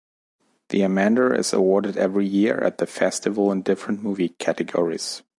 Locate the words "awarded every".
1.53-2.25